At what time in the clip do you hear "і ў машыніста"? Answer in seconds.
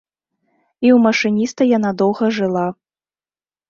0.85-1.61